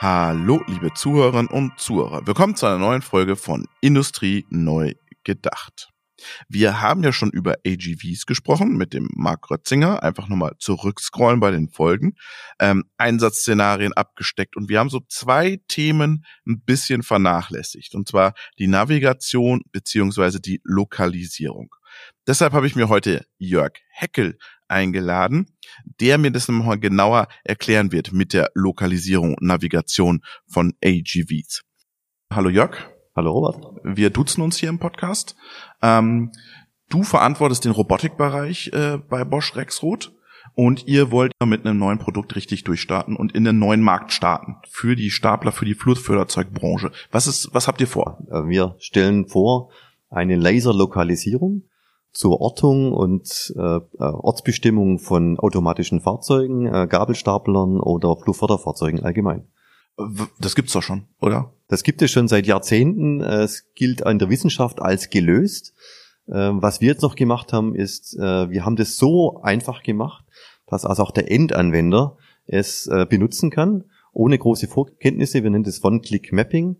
[0.00, 2.24] Hallo, liebe Zuhörerinnen und Zuhörer.
[2.24, 5.88] Willkommen zu einer neuen Folge von Industrie neu gedacht.
[6.48, 10.04] Wir haben ja schon über AGVs gesprochen mit dem Mark Rötzinger.
[10.04, 12.14] Einfach nochmal zurückscrollen bei den Folgen.
[12.60, 17.96] Ähm, Einsatzszenarien abgesteckt und wir haben so zwei Themen ein bisschen vernachlässigt.
[17.96, 21.74] Und zwar die Navigation beziehungsweise die Lokalisierung.
[22.24, 24.38] Deshalb habe ich mir heute Jörg Heckel
[24.68, 25.46] eingeladen,
[26.00, 31.62] der mir das nochmal genauer erklären wird mit der Lokalisierung und Navigation von AGVs.
[32.32, 32.76] Hallo Jörg.
[33.16, 33.80] Hallo Robert.
[33.82, 35.34] Wir duzen uns hier im Podcast.
[35.82, 36.30] Ähm,
[36.88, 40.12] du verantwortest den Robotikbereich äh, bei Bosch Rexroth
[40.54, 44.56] und ihr wollt mit einem neuen Produkt richtig durchstarten und in den neuen Markt starten
[44.68, 46.92] für die Stapler, für die Flutförderzeugbranche.
[47.10, 48.18] Was ist, was habt ihr vor?
[48.30, 49.70] Äh, wir stellen vor
[50.10, 51.67] eine Laserlokalisierung
[52.12, 59.46] zur Ortung und äh, äh, Ortsbestimmung von automatischen Fahrzeugen, äh, Gabelstaplern oder Flugförderfahrzeugen allgemein.
[60.38, 61.52] Das gibt's doch schon, oder?
[61.66, 63.20] Das gibt es schon seit Jahrzehnten.
[63.20, 65.74] Es gilt in der Wissenschaft als gelöst.
[66.32, 70.24] Ähm, was wir jetzt noch gemacht haben, ist, äh, wir haben das so einfach gemacht,
[70.66, 75.42] dass also auch der Endanwender es äh, benutzen kann, ohne große Vorkenntnisse.
[75.42, 76.76] Wir nennen das One-Click-Mapping.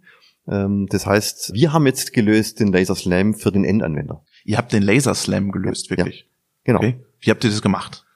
[0.48, 4.22] Ähm, das heißt, wir haben jetzt gelöst den Laser Slam für den Endanwender.
[4.48, 6.20] Ihr habt den Laser Slam gelöst, wirklich?
[6.20, 6.27] Ja,
[6.64, 6.78] genau.
[6.78, 7.04] Okay.
[7.20, 8.06] Wie habt ihr das gemacht?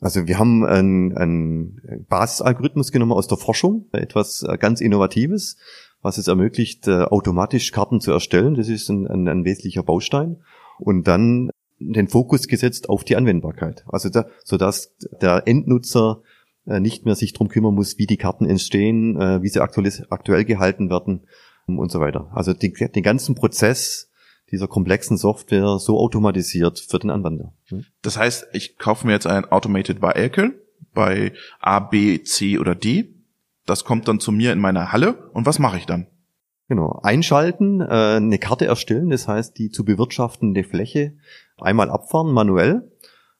[0.00, 5.58] Also wir haben einen, einen Basisalgorithmus genommen aus der Forschung, etwas äh, ganz Innovatives,
[6.00, 8.54] was es ermöglicht, äh, automatisch Karten zu erstellen.
[8.54, 10.38] Das ist ein, ein, ein wesentlicher Baustein.
[10.78, 13.84] Und dann den Fokus gesetzt auf die Anwendbarkeit.
[13.86, 16.22] Also da, so dass der Endnutzer
[16.66, 20.46] äh, nicht mehr sich drum kümmern muss, wie die Karten entstehen, wie sie aktuell, aktuell
[20.46, 21.26] gehalten werden
[21.66, 22.30] und so weiter.
[22.32, 24.08] Also den, den ganzen Prozess
[24.52, 27.54] dieser komplexen Software so automatisiert für den Anwender.
[27.68, 27.86] Hm?
[28.02, 30.62] Das heißt, ich kaufe mir jetzt ein Automated Vehicle
[30.94, 33.14] bei A, B, C oder D.
[33.66, 36.06] Das kommt dann zu mir in meine Halle und was mache ich dann?
[36.68, 41.14] Genau, einschalten, äh, eine Karte erstellen, das heißt die zu bewirtschaftende Fläche
[41.58, 42.92] einmal abfahren manuell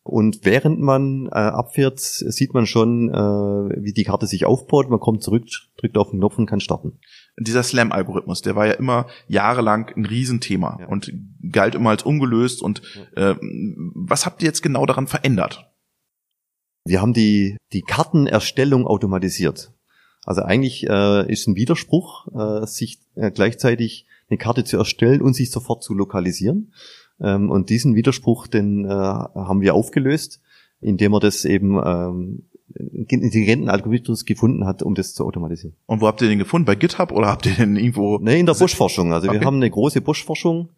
[0.05, 4.91] und während man äh, abfährt, sieht man schon, äh, wie die Karte sich aufbaut.
[4.91, 5.45] Man kommt zurück,
[5.77, 6.99] drückt auf den Knopf und kann starten.
[7.39, 10.87] Dieser Slam-Algorithmus, der war ja immer jahrelang ein Riesenthema ja.
[10.87, 11.13] und
[11.51, 12.63] galt immer als ungelöst.
[12.63, 12.83] Und
[13.17, 15.71] äh, was habt ihr jetzt genau daran verändert?
[16.85, 19.73] Wir haben die, die Kartenerstellung automatisiert.
[20.25, 25.35] Also eigentlich äh, ist ein Widerspruch, äh, sich äh, gleichzeitig eine Karte zu erstellen und
[25.35, 26.73] sich sofort zu lokalisieren.
[27.21, 30.41] Ähm, und diesen Widerspruch, den äh, haben wir aufgelöst,
[30.81, 35.77] indem er das eben ähm, intelligenten Algorithmus gefunden hat, um das zu automatisieren.
[35.87, 36.67] Und wo habt ihr den gefunden?
[36.67, 38.19] Bei GitHub oder habt ihr den irgendwo?
[38.19, 39.13] Nee, in der Buschforschung.
[39.13, 39.41] Also okay.
[39.41, 40.71] wir haben eine große Buschforschung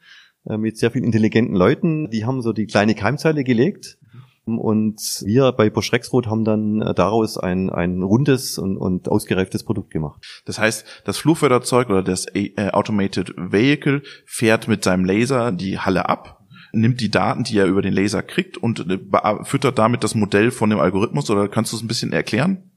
[0.47, 2.11] äh, mit sehr vielen intelligenten Leuten.
[2.11, 3.99] Die haben so die kleine Keimzeile gelegt.
[4.47, 9.65] Und wir bei Bosch Rexroth haben dann äh, daraus ein, ein rundes und, und ausgereiftes
[9.65, 10.43] Produkt gemacht.
[10.45, 16.09] Das heißt, das Flugförderzeug oder das äh, Automated Vehicle fährt mit seinem Laser die Halle
[16.09, 16.44] ab
[16.75, 20.51] nimmt die Daten, die er über den Laser kriegt und äh, füttert damit das Modell
[20.51, 22.71] von dem Algorithmus oder kannst du es ein bisschen erklären?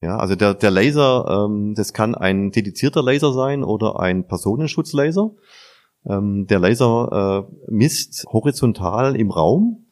[0.00, 5.30] Ja, also der, der Laser, ähm, das kann ein dedizierter Laser sein oder ein Personenschutzlaser.
[6.06, 9.86] Ähm, der Laser äh, misst horizontal im Raum,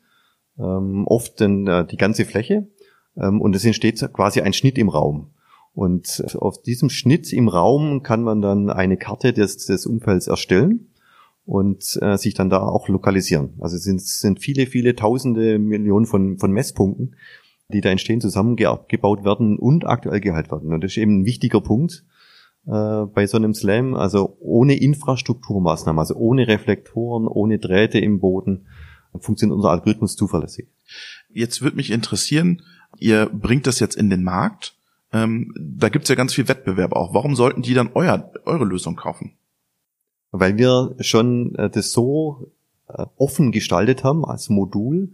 [0.59, 2.69] ähm, oft den, äh, die ganze Fläche,
[3.17, 5.31] ähm, und es entsteht quasi ein Schnitt im Raum.
[5.75, 10.92] Und auf diesem Schnitt im Raum kann man dann eine Karte des, des Umfelds erstellen
[11.45, 13.55] und äh, sich dann da auch lokalisieren.
[13.61, 17.17] Also es sind, sind viele, viele tausende Millionen von, von Messpunkten,
[17.69, 20.73] die da entstehen, zusammengebaut werden und aktuell gehalten werden.
[20.73, 22.05] Und das ist eben ein wichtiger Punkt
[22.67, 28.67] äh, bei so einem Slam, also ohne Infrastrukturmaßnahmen, also ohne Reflektoren, ohne Drähte im Boden,
[29.19, 30.69] funktioniert unser Algorithmus zuverlässig.
[31.29, 32.63] Jetzt würde mich interessieren,
[32.99, 34.77] ihr bringt das jetzt in den Markt.
[35.13, 37.13] Ähm, da gibt's ja ganz viel Wettbewerb auch.
[37.13, 39.33] Warum sollten die dann euer, eure Lösung kaufen?
[40.33, 42.51] Weil wir schon äh, das so
[42.89, 45.13] äh, offen gestaltet haben als Modul,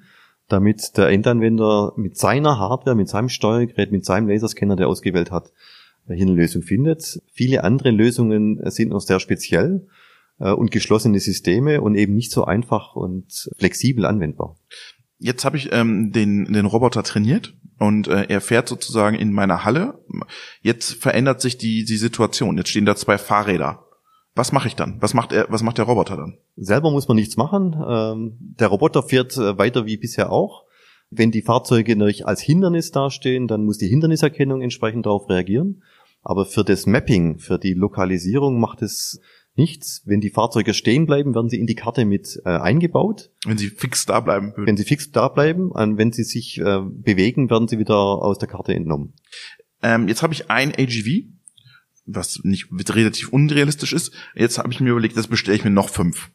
[0.48, 5.52] damit der Endanwender mit seiner Hardware, mit seinem Steuergerät, mit seinem Laserscanner, der ausgewählt hat,
[6.06, 7.20] äh, hier eine Lösung findet.
[7.32, 9.86] Viele andere Lösungen sind noch sehr speziell
[10.40, 14.56] und geschlossene Systeme und eben nicht so einfach und flexibel anwendbar.
[15.18, 19.64] Jetzt habe ich ähm, den, den Roboter trainiert und äh, er fährt sozusagen in meiner
[19.64, 19.98] Halle.
[20.60, 22.56] Jetzt verändert sich die, die Situation.
[22.56, 23.87] Jetzt stehen da zwei Fahrräder
[24.38, 24.96] was mache ich dann?
[25.00, 26.38] Was macht er, was macht der Roboter dann?
[26.56, 27.76] Selber muss man nichts machen.
[27.86, 30.64] Ähm, der Roboter fährt äh, weiter wie bisher auch.
[31.10, 35.82] Wenn die Fahrzeuge natürlich als Hindernis dastehen, dann muss die Hinderniserkennung entsprechend darauf reagieren.
[36.22, 39.20] Aber für das Mapping, für die Lokalisierung macht es
[39.54, 40.02] nichts.
[40.04, 43.30] Wenn die Fahrzeuge stehen bleiben, werden sie in die Karte mit äh, eingebaut.
[43.44, 44.66] Wenn sie fix da bleiben würden.
[44.66, 48.38] Wenn sie fix da bleiben, und wenn sie sich äh, bewegen, werden sie wieder aus
[48.38, 49.14] der Karte entnommen.
[49.82, 51.24] Ähm, jetzt habe ich ein AGV
[52.08, 54.12] was nicht relativ unrealistisch ist.
[54.34, 56.30] Jetzt habe ich mir überlegt, das bestelle ich mir noch fünf.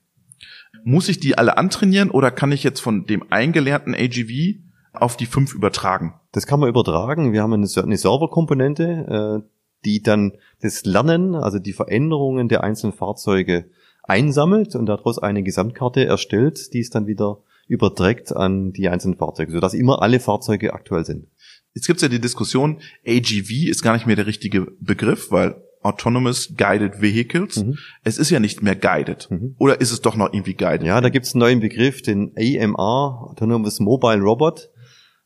[0.84, 4.60] Muss ich die alle antrainieren oder kann ich jetzt von dem eingelernten AGV
[4.94, 6.14] auf die fünf übertragen?
[6.32, 7.34] Das kann man übertragen.
[7.34, 9.50] Wir haben eine, eine Serverkomponente, äh,
[9.86, 13.70] die dann das Lernen, also die Veränderungen der einzelnen Fahrzeuge
[14.04, 19.54] einsammelt und daraus eine Gesamtkarte erstellt, die es dann wieder überträgt an die einzelnen Fahrzeuge,
[19.54, 21.28] sodass immer alle Fahrzeuge aktuell sind.
[21.74, 26.54] Jetzt gibt's ja die Diskussion, AGV ist gar nicht mehr der richtige Begriff, weil Autonomous
[26.56, 27.78] Guided Vehicles, mhm.
[28.04, 29.30] es ist ja nicht mehr guided.
[29.30, 29.56] Mhm.
[29.58, 30.88] Oder ist es doch noch irgendwie guided?
[30.88, 34.70] Ja, da gibt's einen neuen Begriff, den AMR, Autonomous Mobile Robot,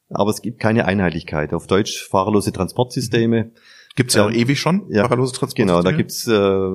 [0.09, 1.53] aber es gibt keine Einheitlichkeit.
[1.53, 3.51] Auf Deutsch fahrerlose Transportsysteme.
[3.95, 5.67] Gibt's ja auch ewig schon, ja, fahrerlose Transportsysteme?
[5.67, 6.69] Genau, da gibt's äh,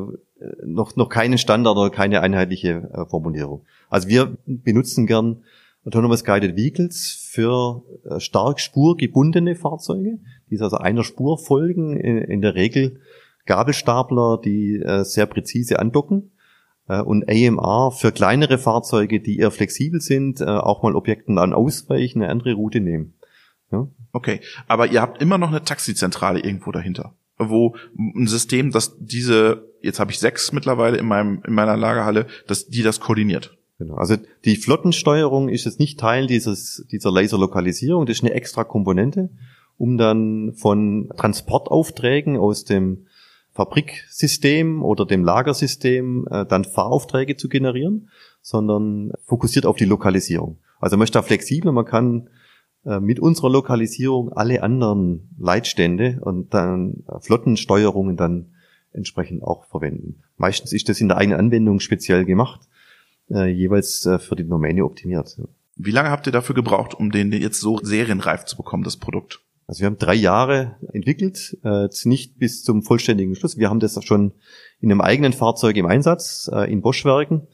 [0.65, 3.65] noch, noch keinen Standard oder keine einheitliche äh, Formulierung.
[3.89, 5.45] Also wir benutzen gern
[5.85, 10.19] Autonomous Guided Vehicles für äh, stark spurgebundene Fahrzeuge,
[10.51, 13.01] die also einer Spur folgen, in, der Regel
[13.47, 16.31] Gabelstapler, die äh, sehr präzise andocken
[16.89, 22.23] äh, und AMR für kleinere Fahrzeuge, die eher flexibel sind, auch mal Objekten dann ausweichen,
[22.23, 23.15] eine andere Route nehmen.
[23.73, 23.89] Ja?
[24.13, 29.69] Okay, aber ihr habt immer noch eine Taxizentrale irgendwo dahinter, wo ein System, das diese,
[29.81, 33.57] jetzt habe ich sechs mittlerweile in meinem in meiner Lagerhalle, dass die das koordiniert.
[33.83, 33.97] Genau.
[33.97, 39.29] Also die Flottensteuerung ist jetzt nicht Teil dieses, dieser Laserlokalisierung, das ist eine extra Komponente,
[39.77, 43.07] um dann von Transportaufträgen aus dem
[43.51, 48.09] Fabriksystem oder dem Lagersystem äh, dann Fahraufträge zu generieren,
[48.41, 50.59] sondern fokussiert auf die Lokalisierung.
[50.81, 52.29] Also man ist da flexibel, man kann
[52.85, 58.53] äh, mit unserer Lokalisierung alle anderen Leitstände und dann Flottensteuerungen dann
[58.93, 60.21] entsprechend auch verwenden.
[60.37, 62.61] Meistens ist das in der eigenen Anwendung speziell gemacht
[63.31, 65.41] äh, jeweils äh, für die Domäne optimiert.
[65.77, 69.41] Wie lange habt ihr dafür gebraucht, um den jetzt so serienreif zu bekommen, das Produkt?
[69.67, 73.57] Also wir haben drei Jahre entwickelt, äh, nicht bis zum vollständigen Schluss.
[73.57, 74.33] Wir haben das schon
[74.81, 77.47] in einem eigenen Fahrzeug im Einsatz, äh, in Bosch-Werken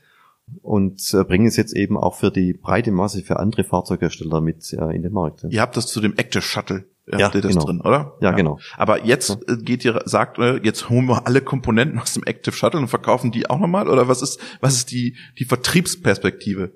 [0.63, 4.73] und äh, bringen es jetzt eben auch für die breite Masse für andere Fahrzeughersteller mit
[4.73, 5.45] äh, in den Markt.
[5.49, 7.65] Ihr habt das zu dem Active Shuttle ja, habt ihr das genau.
[7.65, 8.17] drin, oder?
[8.21, 8.59] Ja, ja, genau.
[8.77, 9.39] Aber jetzt.
[9.49, 12.89] Äh, geht ihr, sagt, äh, jetzt holen wir alle Komponenten aus dem Active Shuttle und
[12.89, 13.89] verkaufen die auch nochmal?
[13.89, 16.73] Oder was ist, was ist die, die Vertriebsperspektive?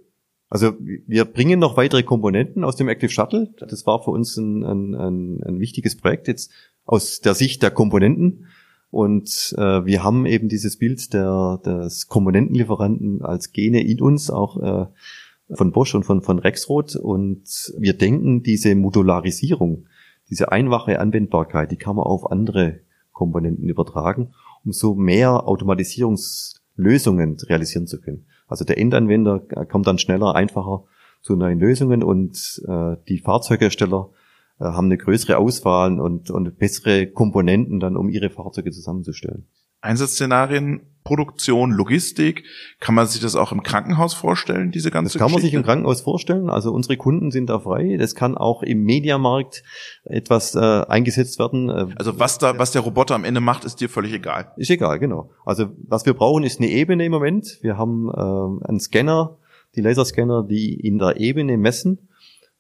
[0.49, 3.55] Also wir bringen noch weitere Komponenten aus dem Active Shuttle.
[3.59, 6.53] Das war für uns ein, ein, ein, ein wichtiges Projekt jetzt
[6.85, 8.49] aus der Sicht der Komponenten.
[8.91, 14.63] Und äh, wir haben eben dieses Bild der, des Komponentenlieferanten als Gene in uns auch
[14.63, 14.87] äh,
[15.57, 16.97] von Bosch und von, von Rexroth.
[16.97, 19.87] Und wir denken, diese Modularisierung,
[20.33, 22.81] diese einfache Anwendbarkeit, die kann man auf andere
[23.13, 24.33] Komponenten übertragen,
[24.65, 28.25] um so mehr Automatisierungslösungen realisieren zu können.
[28.49, 30.85] Also der Endanwender kommt dann schneller, einfacher
[31.21, 34.09] zu neuen Lösungen und äh, die Fahrzeughersteller
[34.59, 39.47] äh, haben eine größere Auswahl und, und bessere Komponenten dann, um ihre Fahrzeuge zusammenzustellen.
[39.83, 42.45] Einsatzszenarien, Produktion, Logistik.
[42.81, 45.35] Kann man sich das auch im Krankenhaus vorstellen, diese ganze Das kann Geschichte?
[45.35, 46.49] man sich im Krankenhaus vorstellen.
[46.49, 47.97] Also unsere Kunden sind da frei.
[47.99, 49.65] Das kann auch im Mediamarkt
[50.05, 51.69] etwas äh, eingesetzt werden.
[51.69, 54.53] Äh, also was da, was der Roboter am Ende macht, ist dir völlig egal.
[54.57, 55.31] Ist egal, genau.
[55.45, 57.59] Also was wir brauchen, ist eine Ebene im Moment.
[57.63, 59.39] Wir haben äh, einen Scanner,
[59.75, 62.09] die Laserscanner, die in der Ebene messen.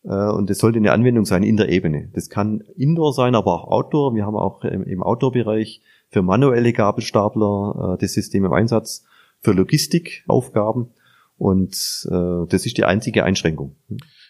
[0.05, 2.11] Äh, und das sollte eine Anwendung sein in der Ebene.
[2.13, 4.14] Das kann Indoor sein, aber auch Outdoor.
[4.17, 5.81] Wir haben auch im, im Outdoor-Bereich
[6.12, 9.04] für manuelle Gabelstapler äh, das System im Einsatz,
[9.40, 10.90] für Logistikaufgaben
[11.37, 13.75] und äh, das ist die einzige Einschränkung.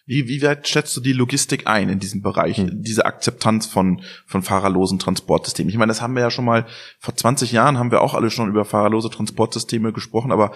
[0.07, 2.83] Wie, wie weit schätzt du die Logistik ein in diesem Bereich, hm.
[2.83, 5.69] diese Akzeptanz von, von fahrerlosen Transportsystemen?
[5.69, 6.67] Ich meine, das haben wir ja schon mal,
[6.99, 10.53] vor 20 Jahren haben wir auch alle schon über fahrerlose Transportsysteme gesprochen, aber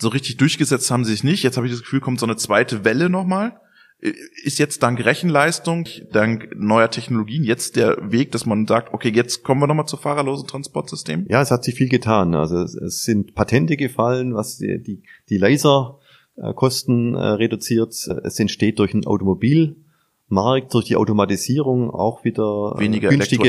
[0.00, 1.42] so richtig durchgesetzt haben sie sich nicht.
[1.42, 3.60] Jetzt habe ich das Gefühl, kommt so eine zweite Welle nochmal
[4.00, 9.42] ist jetzt dank Rechenleistung, dank neuer Technologien jetzt der Weg, dass man sagt, okay, jetzt
[9.42, 11.26] kommen wir nochmal zu fahrerlosen Transportsystemen?
[11.28, 12.34] Ja, es hat sich viel getan.
[12.34, 17.92] Also es sind Patente gefallen, was die, die, die Laserkosten äh, reduziert.
[18.22, 23.48] Es entsteht durch ein Automobilmarkt, durch die Automatisierung auch wieder äh, weniger günstige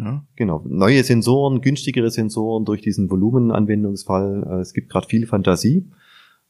[0.00, 0.24] ja.
[0.34, 4.48] Genau, neue Sensoren, günstigere Sensoren durch diesen Volumenanwendungsfall.
[4.50, 5.86] Äh, es gibt gerade viel Fantasie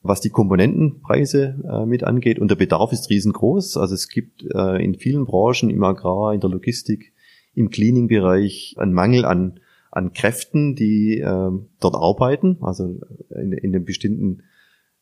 [0.08, 2.38] was die Komponentenpreise äh, mit angeht.
[2.38, 3.76] Und der Bedarf ist riesengroß.
[3.76, 7.12] Also es gibt äh, in vielen Branchen, im Agrar, in der Logistik,
[7.54, 9.60] im Cleaning-Bereich einen Mangel an,
[9.90, 12.58] an Kräften, die äh, dort arbeiten.
[12.60, 14.42] Also in, in den bestimmten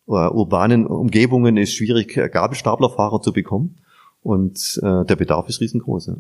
[0.06, 3.76] äh, urbanen Umgebungen ist schwierig, Gabelstaplerfahrer zu bekommen.
[4.22, 6.06] Und äh, der Bedarf ist riesengroß.
[6.06, 6.16] Ja.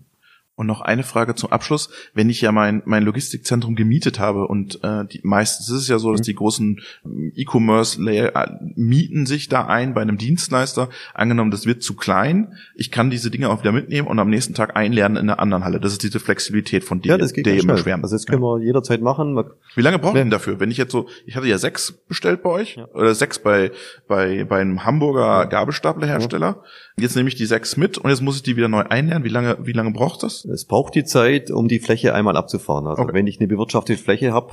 [0.56, 1.90] Und noch eine Frage zum Abschluss.
[2.14, 5.98] Wenn ich ja mein, mein Logistikzentrum gemietet habe und äh, die, meistens ist es ja
[5.98, 6.24] so, dass mhm.
[6.24, 10.90] die großen ähm, E-Commerce-Layer äh, mieten sich da ein bei einem Dienstleister.
[11.12, 12.54] Angenommen, das wird zu klein.
[12.76, 15.64] Ich kann diese Dinge auch wieder mitnehmen und am nächsten Tag einlernen in einer anderen
[15.64, 15.80] Halle.
[15.80, 18.04] Das ist diese Flexibilität von dir, ja, das geht der immer schwärmt.
[18.04, 19.36] Also das können wir jederzeit machen.
[19.74, 20.60] Wie lange braucht ihr denn dafür?
[20.60, 22.86] Wenn ich jetzt so, ich hatte ja sechs bestellt bei euch ja.
[22.94, 23.72] oder sechs bei,
[24.06, 26.62] bei, bei einem Hamburger Gabelstaplerhersteller.
[26.96, 29.24] Jetzt nehme ich die sechs mit und jetzt muss ich die wieder neu einlernen.
[29.24, 30.43] Wie lange, wie lange braucht das?
[30.44, 32.86] Es braucht die Zeit, um die Fläche einmal abzufahren.
[32.86, 33.14] Also okay.
[33.14, 34.52] wenn ich eine bewirtschaftete Fläche habe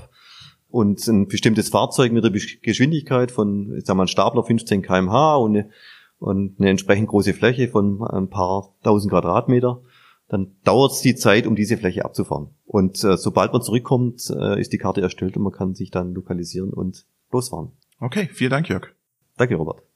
[0.69, 5.35] und ein bestimmtes Fahrzeug mit der Geschwindigkeit von, ich sag mal, ein Stapler 15 kmh
[5.35, 5.69] und eine,
[6.19, 9.81] und eine entsprechend große Fläche von ein paar tausend Quadratmeter,
[10.29, 12.51] dann dauert es die Zeit, um diese Fläche abzufahren.
[12.65, 16.13] Und äh, sobald man zurückkommt, äh, ist die Karte erstellt und man kann sich dann
[16.13, 17.73] lokalisieren und losfahren.
[17.99, 18.87] Okay, vielen Dank, Jörg.
[19.35, 19.90] Danke, Robert.